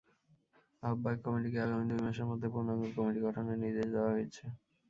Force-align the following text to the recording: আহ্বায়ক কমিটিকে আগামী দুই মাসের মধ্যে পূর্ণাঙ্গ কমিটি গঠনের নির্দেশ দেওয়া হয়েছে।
আহ্বায়ক 0.83 1.19
কমিটিকে 1.25 1.59
আগামী 1.61 1.83
দুই 1.89 1.99
মাসের 2.05 2.27
মধ্যে 2.29 2.47
পূর্ণাঙ্গ 2.53 2.83
কমিটি 2.95 3.19
গঠনের 3.25 3.57
নির্দেশ 3.63 3.87
দেওয়া 3.93 4.13
হয়েছে। 4.13 4.43